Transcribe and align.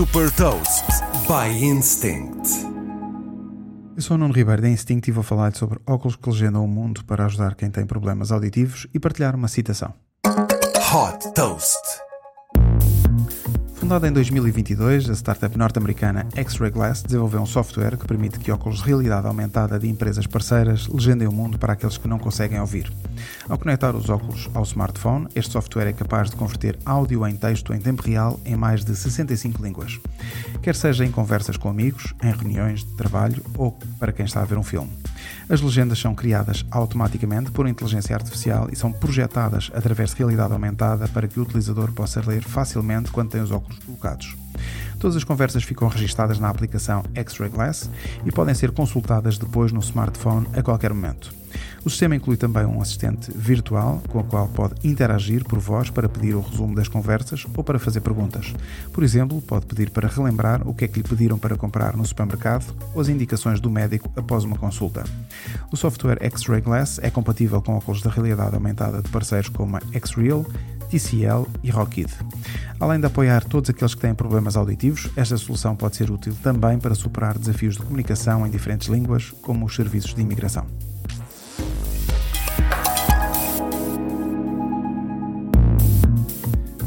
Super 0.00 0.30
Toast 0.30 0.86
by 1.28 1.62
Instinct. 1.62 2.48
Eu 3.94 4.00
sou 4.00 4.16
o 4.16 4.18
Nuno 4.18 4.32
Ribeiro 4.32 4.62
da 4.62 4.68
Instinct 4.70 5.10
e 5.10 5.12
vou 5.12 5.22
falar 5.22 5.54
sobre 5.54 5.78
óculos 5.86 6.16
que 6.16 6.26
legendam 6.30 6.64
o 6.64 6.66
mundo 6.66 7.04
para 7.04 7.26
ajudar 7.26 7.54
quem 7.54 7.70
tem 7.70 7.84
problemas 7.84 8.32
auditivos 8.32 8.86
e 8.94 8.98
partilhar 8.98 9.36
uma 9.36 9.46
citação. 9.46 9.92
Hot 10.24 11.34
Toast. 11.34 11.76
Fundada 13.90 14.06
em 14.06 14.12
2022, 14.12 15.10
a 15.10 15.14
startup 15.14 15.58
norte-americana 15.58 16.24
X-Ray 16.36 16.70
Glass 16.70 17.02
desenvolveu 17.02 17.40
um 17.40 17.46
software 17.46 17.96
que 17.96 18.06
permite 18.06 18.38
que 18.38 18.52
óculos 18.52 18.78
de 18.78 18.84
realidade 18.84 19.26
aumentada 19.26 19.80
de 19.80 19.88
empresas 19.88 20.28
parceiras 20.28 20.86
legendem 20.86 21.26
o 21.26 21.32
mundo 21.32 21.58
para 21.58 21.72
aqueles 21.72 21.98
que 21.98 22.06
não 22.06 22.16
conseguem 22.16 22.60
ouvir. 22.60 22.88
Ao 23.48 23.58
conectar 23.58 23.92
os 23.96 24.08
óculos 24.08 24.48
ao 24.54 24.62
smartphone, 24.62 25.26
este 25.34 25.50
software 25.50 25.88
é 25.88 25.92
capaz 25.92 26.30
de 26.30 26.36
converter 26.36 26.78
áudio 26.84 27.26
em 27.26 27.34
texto 27.34 27.74
em 27.74 27.80
tempo 27.80 28.02
real 28.02 28.38
em 28.44 28.54
mais 28.54 28.84
de 28.84 28.94
65 28.94 29.60
línguas. 29.60 29.98
Quer 30.62 30.76
seja 30.76 31.04
em 31.04 31.10
conversas 31.10 31.56
com 31.56 31.68
amigos, 31.68 32.14
em 32.22 32.30
reuniões 32.30 32.84
de 32.84 32.92
trabalho 32.92 33.42
ou 33.58 33.76
para 33.98 34.12
quem 34.12 34.24
está 34.24 34.40
a 34.40 34.44
ver 34.44 34.56
um 34.56 34.62
filme. 34.62 34.92
As 35.48 35.60
legendas 35.60 35.98
são 35.98 36.14
criadas 36.14 36.64
automaticamente 36.70 37.50
por 37.50 37.66
inteligência 37.66 38.14
artificial 38.14 38.68
e 38.70 38.76
são 38.76 38.92
projetadas 38.92 39.68
através 39.74 40.10
de 40.10 40.18
realidade 40.18 40.52
aumentada 40.52 41.08
para 41.08 41.26
que 41.26 41.40
o 41.40 41.42
utilizador 41.42 41.90
possa 41.90 42.22
ler 42.24 42.44
facilmente 42.44 43.10
quando 43.10 43.30
tem 43.30 43.40
os 43.40 43.50
óculos 43.50 43.79
colocados. 43.84 44.36
Todas 44.98 45.16
as 45.16 45.24
conversas 45.24 45.62
ficam 45.62 45.88
registadas 45.88 46.38
na 46.38 46.48
aplicação 46.48 47.02
X-Ray 47.14 47.48
Glass 47.48 47.90
e 48.24 48.30
podem 48.30 48.54
ser 48.54 48.70
consultadas 48.70 49.38
depois 49.38 49.72
no 49.72 49.80
smartphone 49.80 50.46
a 50.54 50.62
qualquer 50.62 50.92
momento. 50.92 51.40
O 51.84 51.90
sistema 51.90 52.14
inclui 52.14 52.36
também 52.36 52.64
um 52.64 52.80
assistente 52.80 53.32
virtual 53.34 54.02
com 54.08 54.18
o 54.18 54.24
qual 54.24 54.46
pode 54.48 54.74
interagir 54.86 55.44
por 55.44 55.58
voz 55.58 55.88
para 55.90 56.08
pedir 56.08 56.34
o 56.34 56.40
resumo 56.40 56.74
das 56.74 56.88
conversas 56.88 57.46
ou 57.56 57.64
para 57.64 57.78
fazer 57.78 58.00
perguntas. 58.00 58.54
Por 58.92 59.02
exemplo, 59.02 59.40
pode 59.40 59.66
pedir 59.66 59.90
para 59.90 60.08
relembrar 60.08 60.66
o 60.68 60.74
que 60.74 60.84
é 60.84 60.88
que 60.88 61.00
lhe 61.00 61.08
pediram 61.08 61.38
para 61.38 61.56
comprar 61.56 61.96
no 61.96 62.04
supermercado 62.04 62.74
ou 62.94 63.00
as 63.00 63.08
indicações 63.08 63.60
do 63.60 63.70
médico 63.70 64.10
após 64.14 64.44
uma 64.44 64.58
consulta. 64.58 65.04
O 65.72 65.76
software 65.76 66.18
X-Ray 66.20 66.60
Glass 66.60 66.98
é 67.02 67.10
compatível 67.10 67.62
com 67.62 67.76
óculos 67.76 68.02
de 68.02 68.08
realidade 68.08 68.54
aumentada 68.54 69.00
de 69.00 69.08
parceiros 69.08 69.48
como 69.48 69.76
a 69.76 69.80
X-Real, 69.92 70.44
TCL 70.90 71.46
e 71.62 71.70
Rockid. 71.70 72.10
Além 72.80 72.98
de 72.98 73.06
apoiar 73.06 73.44
todos 73.44 73.68
aqueles 73.68 73.94
que 73.94 74.00
têm 74.00 74.14
problemas 74.14 74.56
auditivos, 74.56 75.10
esta 75.14 75.36
solução 75.36 75.76
pode 75.76 75.96
ser 75.96 76.10
útil 76.10 76.34
também 76.42 76.78
para 76.78 76.94
superar 76.94 77.38
desafios 77.38 77.76
de 77.76 77.82
comunicação 77.82 78.46
em 78.46 78.50
diferentes 78.50 78.88
línguas, 78.88 79.32
como 79.42 79.66
os 79.66 79.76
serviços 79.76 80.14
de 80.14 80.22
imigração. 80.22 80.66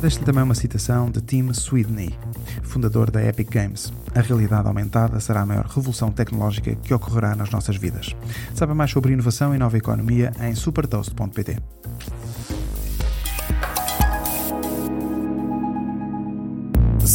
Deixo-lhe 0.00 0.24
também 0.24 0.42
uma 0.42 0.54
citação 0.54 1.10
de 1.10 1.20
Tim 1.20 1.52
Sweeney, 1.52 2.14
fundador 2.62 3.10
da 3.10 3.22
Epic 3.22 3.50
Games. 3.50 3.92
A 4.14 4.20
realidade 4.20 4.66
aumentada 4.66 5.20
será 5.20 5.42
a 5.42 5.46
maior 5.46 5.66
revolução 5.66 6.10
tecnológica 6.10 6.74
que 6.76 6.94
ocorrerá 6.94 7.34
nas 7.34 7.50
nossas 7.50 7.76
vidas. 7.76 8.14
Saiba 8.54 8.74
mais 8.74 8.90
sobre 8.90 9.12
inovação 9.12 9.54
e 9.54 9.58
nova 9.58 9.76
economia 9.76 10.32
em 10.40 10.54
supertoast.pt. 10.54 11.58